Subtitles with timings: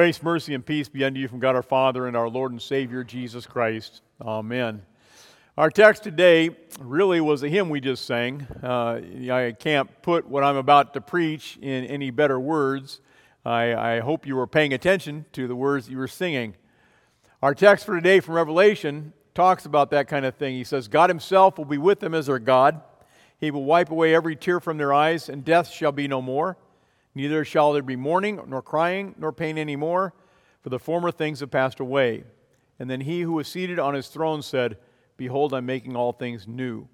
[0.00, 2.62] Grace, mercy, and peace be unto you from God our Father and our Lord and
[2.62, 4.00] Savior Jesus Christ.
[4.18, 4.80] Amen.
[5.58, 8.46] Our text today really was a hymn we just sang.
[8.62, 13.02] Uh, I can't put what I'm about to preach in any better words.
[13.44, 16.54] I, I hope you were paying attention to the words you were singing.
[17.42, 20.54] Our text for today from Revelation talks about that kind of thing.
[20.54, 22.80] He says, God Himself will be with them as their God.
[23.38, 26.56] He will wipe away every tear from their eyes, and death shall be no more.
[27.14, 30.14] Neither shall there be mourning, nor crying, nor pain any more,
[30.62, 32.24] for the former things have passed away.
[32.78, 34.78] And then he who was seated on his throne said,
[35.16, 36.88] Behold, I'm making all things new.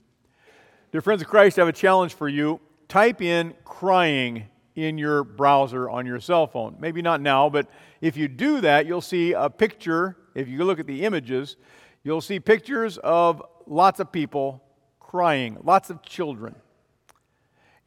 [0.91, 2.61] Dear friends of Christ, I have a challenge for you.
[2.89, 6.77] Type in crying in your browser on your cell phone.
[6.80, 7.69] Maybe not now, but
[8.01, 10.17] if you do that, you'll see a picture.
[10.34, 11.56] If you look at the images,
[12.03, 14.62] you'll see pictures of lots of people
[14.98, 16.56] crying, lots of children.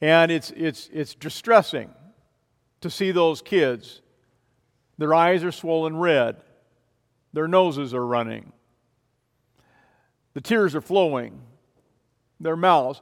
[0.02, 1.90] And it's, it's, it's distressing
[2.82, 4.02] to see those kids.
[4.98, 6.38] Their eyes are swollen red,
[7.32, 8.52] their noses are running,
[10.34, 11.42] the tears are flowing,
[12.40, 13.02] their mouths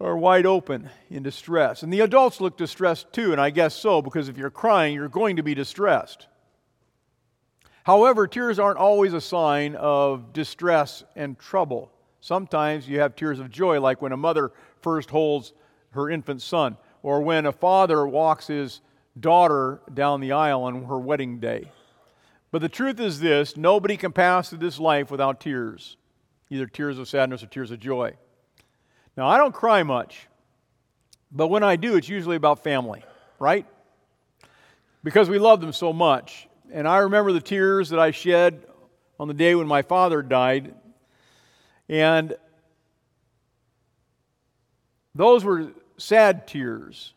[0.00, 1.84] are wide open in distress.
[1.84, 5.08] And the adults look distressed too, and I guess so, because if you're crying, you're
[5.08, 6.26] going to be distressed.
[7.84, 11.92] However, tears aren't always a sign of distress and trouble.
[12.20, 15.52] Sometimes you have tears of joy, like when a mother first holds
[15.90, 18.80] her infant son, or when a father walks his
[19.18, 21.70] daughter down the aisle on her wedding day.
[22.50, 25.96] But the truth is this nobody can pass through this life without tears,
[26.50, 28.14] either tears of sadness or tears of joy.
[29.16, 30.28] Now, I don't cry much,
[31.30, 33.04] but when I do, it's usually about family,
[33.38, 33.66] right?
[35.04, 36.48] Because we love them so much.
[36.72, 38.64] And I remember the tears that I shed
[39.18, 40.74] on the day when my father died.
[41.88, 42.34] And
[45.14, 47.12] those were sad tears.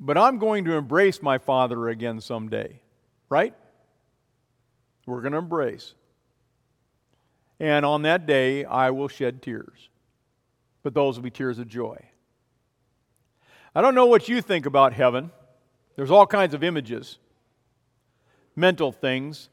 [0.00, 2.80] But I'm going to embrace my Father again someday,
[3.28, 3.54] right?
[5.04, 5.94] We're going to embrace.
[7.58, 9.90] And on that day, I will shed tears.
[10.82, 12.06] But those will be tears of joy.
[13.74, 15.30] I don't know what you think about heaven.
[15.96, 17.18] There's all kinds of images,
[18.56, 19.50] mental things.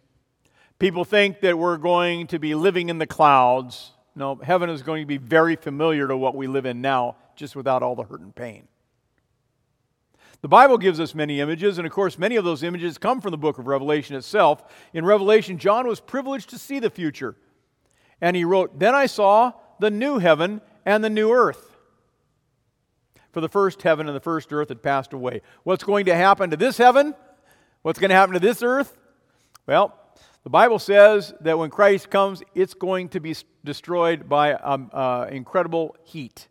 [0.79, 3.91] People think that we're going to be living in the clouds.
[4.15, 7.55] No, heaven is going to be very familiar to what we live in now, just
[7.55, 8.67] without all the hurt and pain.
[10.41, 13.31] The Bible gives us many images, and of course, many of those images come from
[13.31, 14.63] the book of Revelation itself.
[14.93, 17.35] In Revelation, John was privileged to see the future.
[18.21, 21.75] And he wrote, Then I saw the new heaven and the new earth.
[23.31, 25.41] For the first heaven and the first earth had passed away.
[25.63, 27.15] What's going to happen to this heaven?
[27.81, 28.97] What's going to happen to this earth?
[29.65, 29.97] Well,
[30.43, 35.27] the Bible says that when Christ comes, it's going to be destroyed by um, uh,
[35.29, 36.47] incredible heat.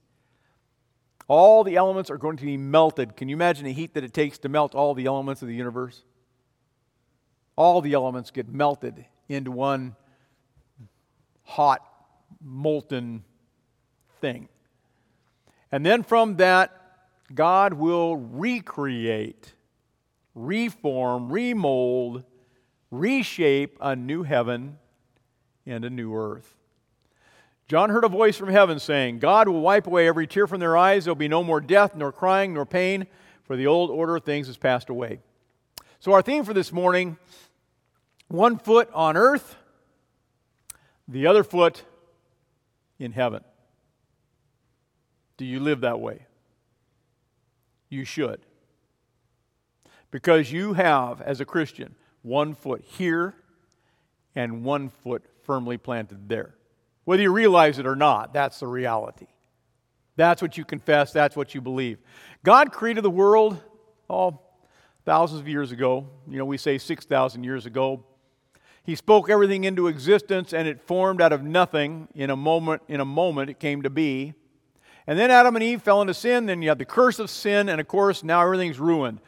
[1.28, 3.16] All the elements are going to be melted.
[3.16, 5.54] Can you imagine the heat that it takes to melt all the elements of the
[5.54, 6.02] universe?
[7.56, 9.96] All the elements get melted into one
[11.42, 11.80] hot,
[12.40, 13.24] molten
[14.20, 14.48] thing.
[15.72, 16.72] And then from that,
[17.34, 19.54] God will recreate,
[20.34, 22.24] reform, remold,
[22.90, 24.78] reshape a new heaven
[25.66, 26.55] and a new earth.
[27.68, 30.76] John heard a voice from heaven saying, God will wipe away every tear from their
[30.76, 31.04] eyes.
[31.04, 33.06] There will be no more death, nor crying, nor pain,
[33.42, 35.18] for the old order of things has passed away.
[35.98, 37.16] So, our theme for this morning
[38.28, 39.56] one foot on earth,
[41.08, 41.84] the other foot
[42.98, 43.42] in heaven.
[45.36, 46.26] Do you live that way?
[47.88, 48.40] You should.
[50.10, 53.34] Because you have, as a Christian, one foot here
[54.34, 56.54] and one foot firmly planted there.
[57.06, 59.28] Whether you realize it or not, that's the reality.
[60.16, 61.98] That's what you confess, that's what you believe.
[62.44, 63.62] God created the world,
[64.10, 64.40] oh,
[65.04, 66.08] thousands of years ago.
[66.28, 68.04] You know, we say 6,000 years ago.
[68.82, 72.98] He spoke everything into existence and it formed out of nothing in a moment in
[72.98, 74.34] a moment it came to be.
[75.06, 77.68] And then Adam and Eve fell into sin, then you have the curse of sin
[77.68, 79.20] and of course now everything's ruined.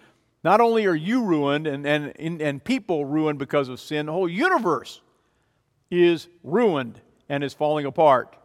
[0.43, 4.29] Not only are you ruined and, and, and people ruined because of sin, the whole
[4.29, 5.01] universe
[5.93, 8.37] is ruined and is falling apart.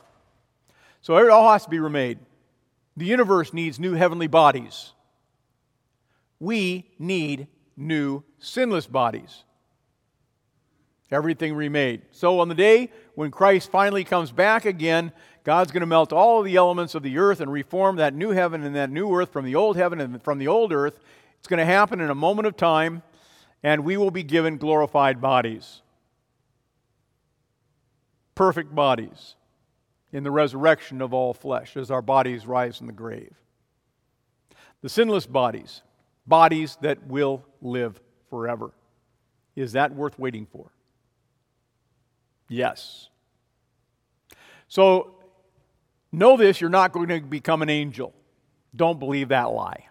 [1.02, 2.20] So it all has to be remade.
[2.96, 4.94] The universe needs new heavenly bodies.
[6.40, 9.44] We need new sinless bodies.
[11.12, 12.02] Everything remade.
[12.12, 15.12] So on the day when Christ finally comes back again,
[15.44, 18.32] God's going to melt all of the elements of the earth and reform that new
[18.32, 21.00] heaven and that new earth from the old heaven and from the old earth.
[21.38, 23.04] It's going to happen in a moment of time,
[23.62, 25.82] and we will be given glorified bodies
[28.36, 29.36] perfect bodies
[30.12, 33.34] in the resurrection of all flesh as our bodies rise from the grave.
[34.82, 35.82] The sinless bodies,
[36.28, 38.00] bodies that will live
[38.30, 38.72] forever.
[39.56, 40.72] Is that worth waiting for?
[42.50, 43.10] Yes.
[44.68, 45.16] So,
[46.12, 48.14] know this you're not going to become an angel.
[48.76, 49.86] Don't believe that lie.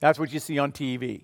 [0.00, 1.22] That's what you see on TV.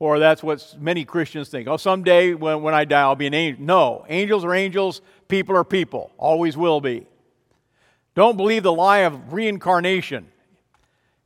[0.00, 1.68] Or that's what many Christians think.
[1.68, 3.62] Oh, someday when, when I die, I'll be an angel.
[3.62, 7.06] No, angels are angels, people are people, always will be.
[8.14, 10.26] Don't believe the lie of reincarnation.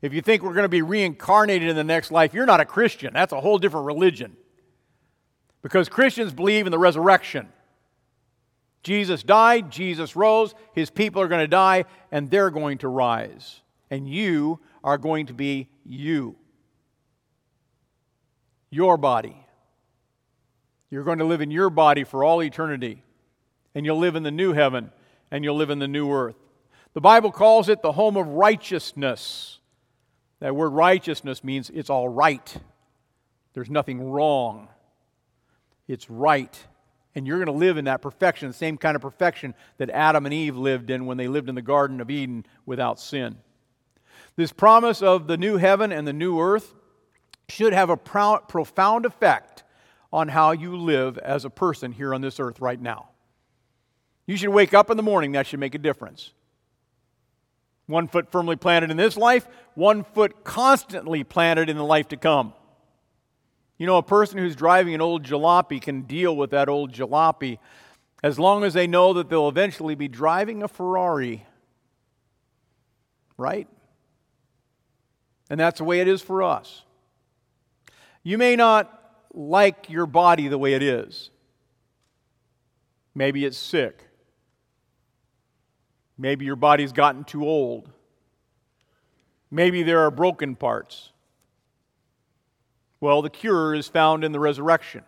[0.03, 2.65] If you think we're going to be reincarnated in the next life, you're not a
[2.65, 3.15] Christian.
[3.15, 4.37] That's a whole different religion.
[5.62, 7.49] Because Christians believe in the resurrection.
[8.82, 13.62] Jesus died, Jesus rose, his people are going to die, and they're going to rise.
[13.88, 16.37] And you are going to be you.
[18.75, 19.37] Your body.
[20.91, 23.05] You're going to live in your body for all eternity.
[23.73, 24.91] And you'll live in the new heaven
[25.31, 26.35] and you'll live in the new earth.
[26.93, 29.61] The Bible calls it the home of righteousness.
[30.41, 32.53] That word righteousness means it's all right.
[33.53, 34.67] There's nothing wrong.
[35.87, 36.59] It's right.
[37.15, 40.26] And you're going to live in that perfection, the same kind of perfection that Adam
[40.26, 43.37] and Eve lived in when they lived in the Garden of Eden without sin.
[44.35, 46.75] This promise of the new heaven and the new earth
[47.49, 49.64] should have a profound effect
[50.12, 53.08] on how you live as a person here on this earth right now.
[54.26, 56.32] You should wake up in the morning, that should make a difference.
[57.87, 62.17] One foot firmly planted in this life, one foot constantly planted in the life to
[62.17, 62.55] come.
[63.76, 67.58] You know, a person who's driving an old jalopy can deal with that old jalopy
[68.23, 71.44] as long as they know that they'll eventually be driving a Ferrari.
[73.37, 73.69] Right?
[75.50, 76.84] And that's the way it is for us.
[78.25, 78.91] You may not
[79.35, 81.31] like your body the way it is.
[83.15, 84.09] Maybe it's sick.
[86.17, 87.91] Maybe your body's gotten too old.
[89.50, 91.12] Maybe there are broken parts.
[93.00, 95.05] Well, the cure is found in the resurrection.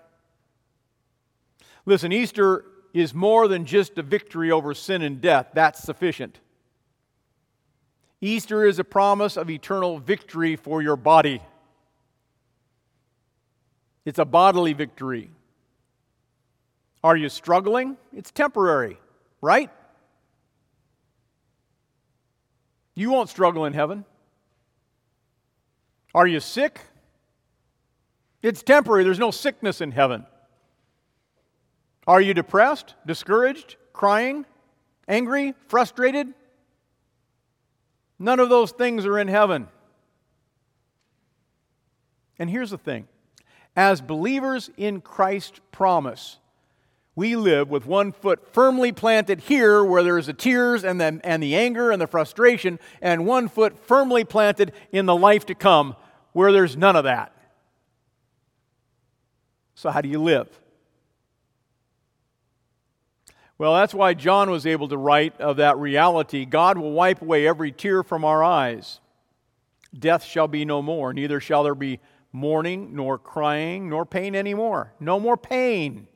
[1.86, 5.48] Listen, Easter is more than just a victory over sin and death.
[5.54, 6.40] That's sufficient.
[8.20, 11.40] Easter is a promise of eternal victory for your body.
[14.06, 15.30] It's a bodily victory.
[17.04, 17.96] Are you struggling?
[18.14, 18.98] It's temporary,
[19.42, 19.68] right?
[22.94, 24.04] You won't struggle in heaven.
[26.14, 26.80] Are you sick?
[28.42, 29.02] It's temporary.
[29.02, 30.24] There's no sickness in heaven.
[32.06, 34.46] Are you depressed, discouraged, crying,
[35.08, 36.28] angry, frustrated?
[38.20, 39.66] None of those things are in heaven.
[42.38, 43.08] And here's the thing
[43.76, 46.38] as believers in Christ's promise,
[47.14, 51.42] we live with one foot firmly planted here where there's the tears and the, and
[51.42, 55.96] the anger and the frustration, and one foot firmly planted in the life to come
[56.32, 57.32] where there's none of that.
[59.74, 60.48] So, how do you live?
[63.58, 67.46] Well, that's why John was able to write of that reality God will wipe away
[67.46, 69.00] every tear from our eyes.
[69.98, 72.00] Death shall be no more, neither shall there be
[72.32, 74.92] mourning, nor crying, nor pain anymore.
[75.00, 76.08] No more pain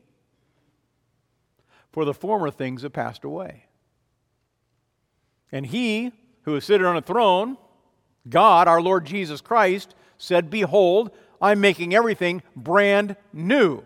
[1.93, 3.64] for the former things have passed away.
[5.52, 6.12] And he
[6.43, 7.57] who is seated on a throne,
[8.29, 13.85] God, our Lord Jesus Christ, said, Behold, I'm making everything brand new.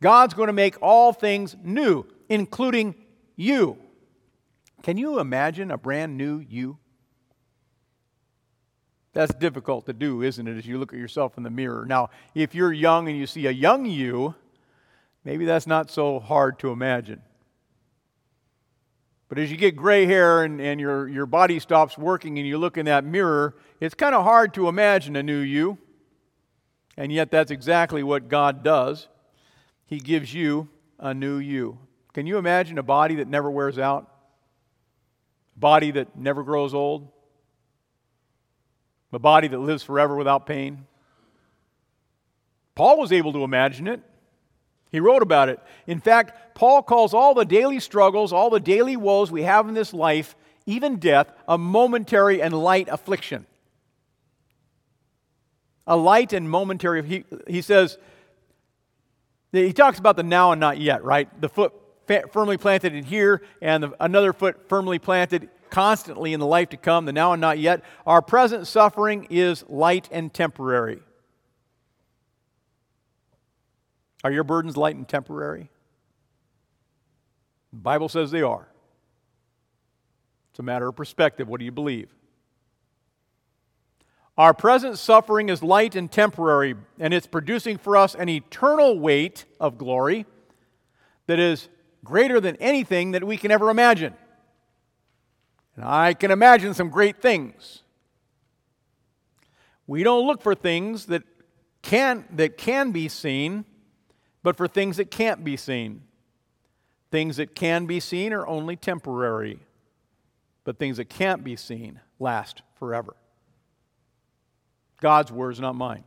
[0.00, 2.96] God's going to make all things new, including
[3.36, 3.78] you.
[4.82, 6.78] Can you imagine a brand new you?
[9.12, 11.84] That's difficult to do, isn't it, as you look at yourself in the mirror?
[11.84, 14.34] Now, if you're young and you see a young you,
[15.24, 17.22] Maybe that's not so hard to imagine.
[19.28, 22.58] But as you get gray hair and, and your, your body stops working and you
[22.58, 25.78] look in that mirror, it's kind of hard to imagine a new you.
[26.96, 29.08] And yet, that's exactly what God does.
[29.86, 31.78] He gives you a new you.
[32.12, 34.12] Can you imagine a body that never wears out?
[35.56, 37.08] A body that never grows old?
[39.12, 40.86] A body that lives forever without pain?
[42.74, 44.00] Paul was able to imagine it.
[44.90, 45.60] He wrote about it.
[45.86, 49.74] In fact, Paul calls all the daily struggles, all the daily woes we have in
[49.74, 53.46] this life, even death, a momentary and light affliction.
[55.86, 57.02] A light and momentary.
[57.04, 57.98] He, he says,
[59.50, 61.28] he talks about the now and not yet, right?
[61.40, 61.72] The foot
[62.30, 66.76] firmly planted in here and the, another foot firmly planted constantly in the life to
[66.76, 67.82] come, the now and not yet.
[68.06, 71.00] Our present suffering is light and temporary.
[74.22, 75.70] Are your burdens light and temporary?
[77.72, 78.68] The Bible says they are.
[80.50, 81.48] It's a matter of perspective.
[81.48, 82.14] What do you believe?
[84.36, 89.46] Our present suffering is light and temporary, and it's producing for us an eternal weight
[89.58, 90.26] of glory
[91.26, 91.70] that is
[92.04, 94.14] greater than anything that we can ever imagine.
[95.76, 97.82] And I can imagine some great things.
[99.86, 101.22] We don't look for things that
[101.82, 103.64] can, that can be seen,
[104.42, 106.02] but for things that can't be seen.
[107.10, 109.60] Things that can be seen are only temporary,
[110.64, 113.14] but things that can't be seen last forever.
[115.00, 116.04] God's words, not mine.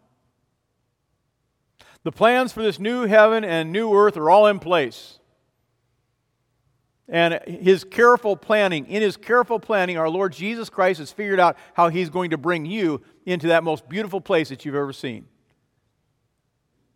[2.04, 5.20] The plans for this new heaven and new earth are all in place.
[7.08, 11.56] And his careful planning, in his careful planning, our Lord Jesus Christ has figured out
[11.76, 15.28] how he's going to bring you into that most beautiful place that you've ever seen.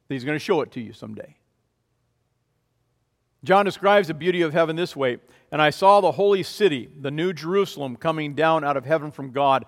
[0.07, 1.35] He's going to show it to you someday.
[3.43, 5.19] John describes the beauty of heaven this way
[5.51, 9.31] And I saw the holy city, the new Jerusalem, coming down out of heaven from
[9.31, 9.65] God,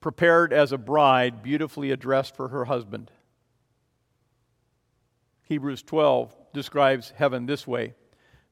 [0.00, 3.10] prepared as a bride, beautifully addressed for her husband.
[5.42, 7.94] Hebrews 12 describes heaven this way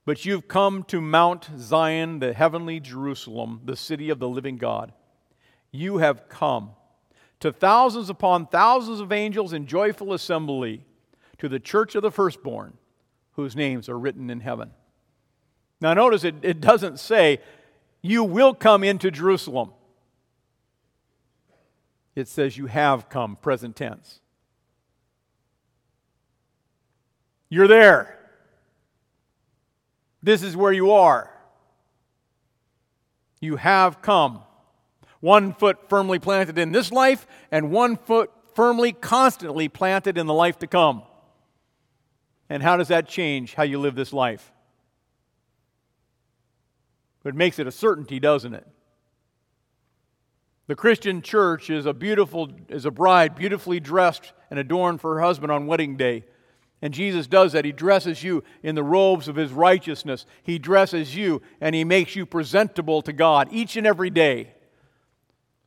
[0.04, 4.92] But you've come to Mount Zion, the heavenly Jerusalem, the city of the living God.
[5.70, 6.70] You have come
[7.40, 10.84] to thousands upon thousands of angels in joyful assembly,
[11.38, 12.74] to the church of the firstborn,
[13.32, 14.70] whose names are written in heaven.
[15.80, 17.40] Now, notice it, it doesn't say,
[18.02, 19.72] You will come into Jerusalem.
[22.14, 24.20] It says, You have come, present tense.
[27.48, 28.19] You're there.
[30.22, 31.30] This is where you are.
[33.40, 34.40] You have come.
[35.20, 40.34] One foot firmly planted in this life, and one foot firmly, constantly planted in the
[40.34, 41.02] life to come.
[42.48, 44.52] And how does that change how you live this life?
[47.24, 48.66] It makes it a certainty, doesn't it?
[50.66, 55.20] The Christian church is a beautiful is a bride beautifully dressed and adorned for her
[55.20, 56.24] husband on wedding day.
[56.82, 57.64] And Jesus does that.
[57.64, 60.24] He dresses you in the robes of his righteousness.
[60.42, 64.52] He dresses you and he makes you presentable to God each and every day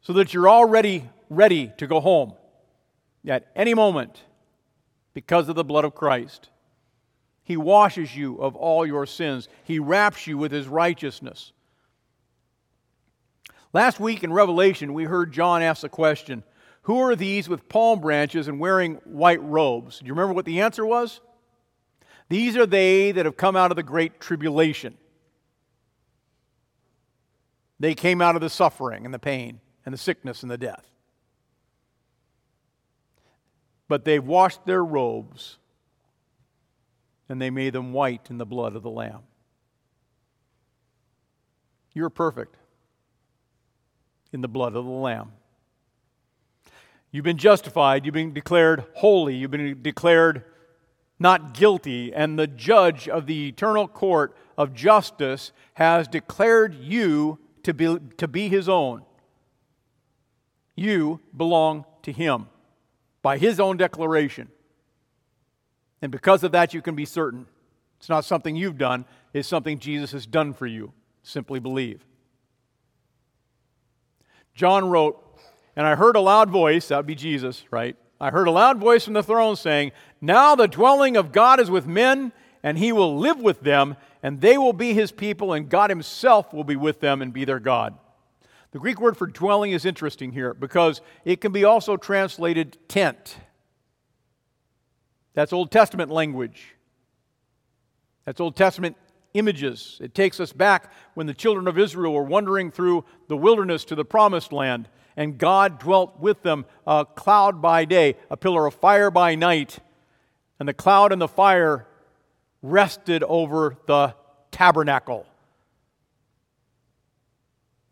[0.02, 2.34] so that you're already ready to go home
[3.28, 4.24] at any moment
[5.14, 6.50] because of the blood of Christ.
[7.44, 11.52] He washes you of all your sins, He wraps you with His righteousness.
[13.74, 16.44] Last week in Revelation, we heard John ask the question
[16.84, 20.00] Who are these with palm branches and wearing white robes?
[20.00, 21.22] Do you remember what the answer was?
[22.30, 24.98] These are they that have come out of the great tribulation.
[27.80, 30.86] They came out of the suffering and the pain and the sickness and the death.
[33.88, 35.58] But they've washed their robes
[37.30, 39.22] and they made them white in the blood of the Lamb.
[41.94, 42.56] You're perfect
[44.32, 45.32] in the blood of the Lamb.
[47.14, 50.44] You've been justified, you've been declared holy, you've been declared
[51.20, 57.74] not guilty, and the judge of the eternal court of justice has declared you to
[57.74, 59.04] be, to be his own.
[60.76, 62.48] You belong to Him
[63.22, 64.50] by His own declaration.
[66.02, 67.46] And because of that, you can be certain.
[68.00, 70.94] It's not something you've done, it's something Jesus has done for you.
[71.22, 72.06] Simply believe.
[74.54, 75.33] John wrote,
[75.76, 77.96] and I heard a loud voice, that would be Jesus, right?
[78.20, 81.70] I heard a loud voice from the throne saying, Now the dwelling of God is
[81.70, 85.70] with men, and he will live with them, and they will be his people, and
[85.70, 87.98] God himself will be with them and be their God.
[88.72, 93.38] The Greek word for dwelling is interesting here because it can be also translated tent.
[95.34, 96.76] That's Old Testament language.
[98.26, 98.96] That's Old Testament
[99.34, 100.00] images.
[100.02, 103.96] It takes us back when the children of Israel were wandering through the wilderness to
[103.96, 108.74] the promised land, and God dwelt with them a cloud by day, a pillar of
[108.74, 109.80] fire by night,
[110.60, 111.88] and the cloud and the fire
[112.62, 114.16] rested over the
[114.52, 115.26] tabernacle.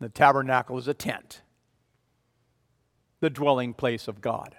[0.00, 1.42] The tabernacle is a tent,
[3.20, 4.56] the dwelling place of God.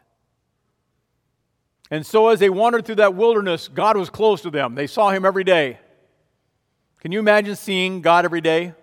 [1.91, 4.75] And so, as they wandered through that wilderness, God was close to them.
[4.75, 5.79] They saw Him every day.
[7.01, 8.73] Can you imagine seeing God every day?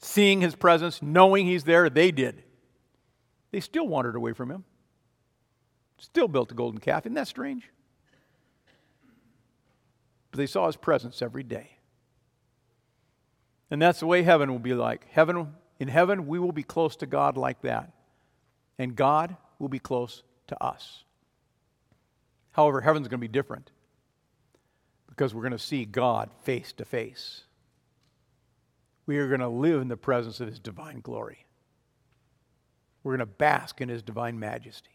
[0.00, 1.88] Seeing His presence, knowing He's there?
[1.88, 2.42] They did.
[3.52, 4.64] They still wandered away from Him.
[5.98, 7.04] Still built a golden calf.
[7.04, 7.68] Isn't that strange?
[10.30, 11.76] But they saw His presence every day.
[13.70, 15.06] And that's the way heaven will be like.
[15.10, 17.92] Heaven, in heaven, we will be close to God like that.
[18.78, 21.04] And God will be close to us.
[22.52, 23.70] However, heaven's going to be different
[25.08, 27.44] because we're going to see God face to face.
[29.06, 31.46] We are going to live in the presence of His divine glory.
[33.02, 34.90] We're going to bask in his divine majesty.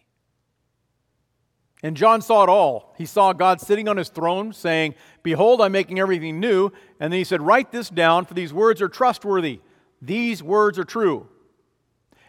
[1.83, 2.93] And John saw it all.
[2.97, 6.71] He saw God sitting on his throne saying, Behold, I'm making everything new.
[6.99, 9.59] And then he said, Write this down, for these words are trustworthy.
[10.01, 11.27] These words are true.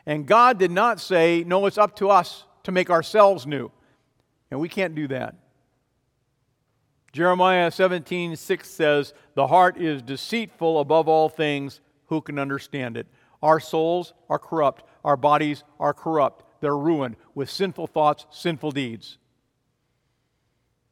[0.04, 3.70] And God did not say, No, it's up to us to make ourselves new.
[4.50, 5.34] And we can't do that.
[7.16, 11.80] Jeremiah 17, 6 says, The heart is deceitful above all things.
[12.08, 13.06] Who can understand it?
[13.42, 14.84] Our souls are corrupt.
[15.02, 16.44] Our bodies are corrupt.
[16.60, 19.16] They're ruined with sinful thoughts, sinful deeds.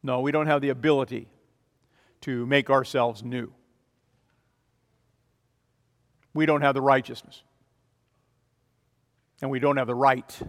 [0.02, 1.28] No, we don't have the ability
[2.22, 3.52] to make ourselves new.
[6.32, 7.42] We don't have the righteousness.
[9.42, 10.40] And we don't have the right.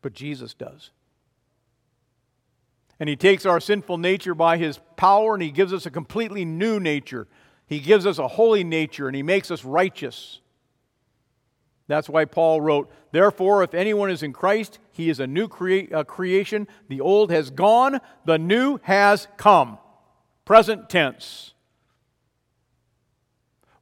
[0.00, 0.92] But Jesus does.
[3.00, 6.44] And he takes our sinful nature by his power and he gives us a completely
[6.44, 7.26] new nature.
[7.66, 10.40] He gives us a holy nature and he makes us righteous.
[11.86, 15.88] That's why Paul wrote, Therefore, if anyone is in Christ, he is a new crea-
[16.06, 16.66] creation.
[16.88, 19.78] The old has gone, the new has come.
[20.44, 21.52] Present tense.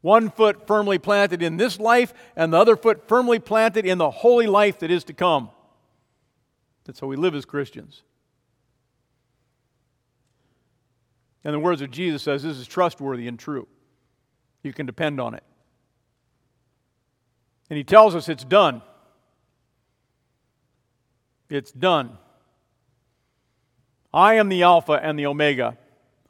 [0.00, 4.10] One foot firmly planted in this life, and the other foot firmly planted in the
[4.10, 5.50] holy life that is to come.
[6.84, 8.02] That's how we live as Christians.
[11.44, 13.66] And the words of Jesus says this is trustworthy and true.
[14.62, 15.42] You can depend on it.
[17.68, 18.82] And he tells us it's done.
[21.48, 22.18] It's done.
[24.14, 25.78] I am the Alpha and the Omega.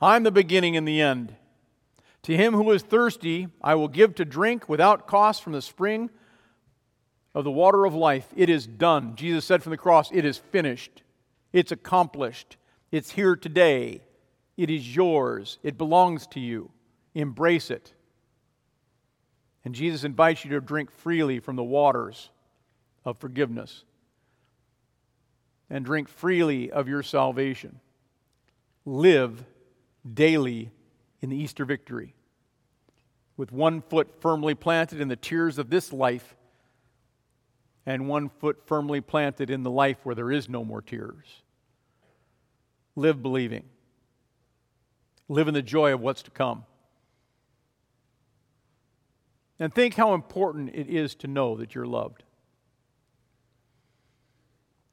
[0.01, 1.35] I'm the beginning and the end.
[2.23, 6.11] To him who is thirsty, I will give to drink without cost from the spring
[7.35, 8.29] of the water of life.
[8.37, 9.17] It is done.
[9.17, 11.03] Jesus said from the cross, It is finished.
[11.53, 12.57] It's accomplished.
[12.91, 14.03] It's here today.
[14.57, 15.59] It is yours.
[15.63, 16.71] It belongs to you.
[17.15, 17.93] Embrace it.
[19.65, 22.31] And Jesus invites you to drink freely from the waters
[23.05, 23.85] of forgiveness
[25.71, 27.81] and drink freely of your salvation.
[28.85, 29.45] Live
[30.13, 30.71] daily
[31.21, 32.15] in the Easter victory
[33.37, 36.37] with one foot firmly planted in the tears of this life
[37.87, 41.43] and one foot firmly planted in the life where there is no more tears.
[42.95, 43.65] Live believing.
[45.33, 46.67] Live in the joy of what's to come.
[49.59, 52.23] And think how important it is to know that you're loved.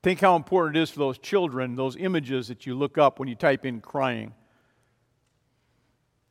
[0.02, 3.28] Think how important it is for those children, those images that you look up when
[3.28, 4.34] you type in crying.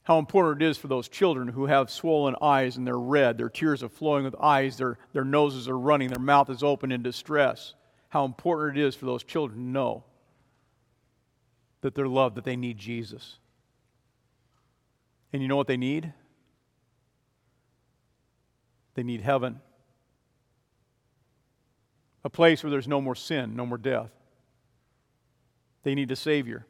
[0.05, 3.51] How important it is for those children who have swollen eyes and they're red, their
[3.51, 7.03] tears are flowing with eyes, their, their noses are running, their mouth is open in
[7.03, 7.75] distress.
[8.09, 10.05] How important it is for those children to know
[11.83, 13.39] that they're loved, that they need Jesus.
[15.33, 16.13] And you know what they need?
[18.95, 19.61] They need heaven.
[22.25, 24.11] A place where there's no more sin, no more death.
[25.83, 26.67] They need a Savior.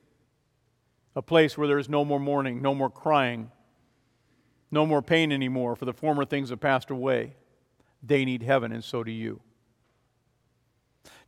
[1.17, 3.51] A place where there is no more mourning, no more crying,
[4.71, 7.35] no more pain anymore, for the former things have passed away.
[8.03, 9.41] They need heaven, and so do you.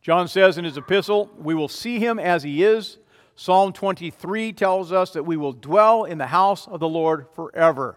[0.03, 2.99] John says in his epistle, We will see him as he is.
[3.41, 7.97] Psalm 23 tells us that we will dwell in the house of the Lord forever.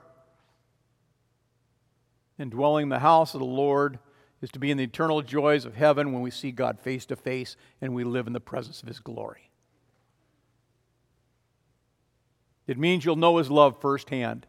[2.39, 3.99] And dwelling in the house of the Lord
[4.41, 7.17] is to be in the eternal joys of heaven when we see God face to
[7.17, 9.49] face and we live in the presence of His glory.
[12.65, 14.47] It means you'll know His love firsthand.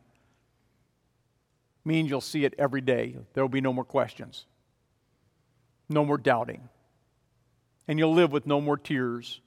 [1.85, 3.17] It means you'll see it every day.
[3.33, 4.47] There will be no more questions,
[5.89, 6.69] no more doubting,
[7.89, 9.41] and you'll live with no more tears.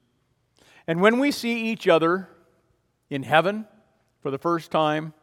[0.88, 2.30] And when we see each other
[3.10, 3.67] in heaven
[4.21, 5.13] for the first time,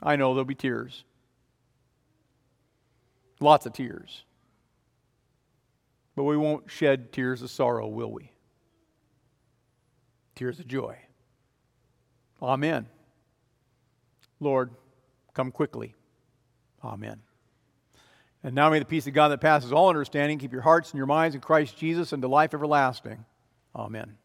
[0.00, 1.04] I know there'll be tears.
[3.40, 4.24] Lots of tears.
[6.14, 8.30] But we won't shed tears of sorrow, will we?
[10.34, 10.96] Tears of joy.
[12.40, 12.86] Amen.
[14.40, 14.70] Lord,
[15.34, 15.94] come quickly.
[16.84, 17.20] Amen.
[18.44, 20.98] And now may the peace of God that passes all understanding keep your hearts and
[20.98, 23.24] your minds in Christ Jesus unto life everlasting.
[23.74, 24.21] Amen.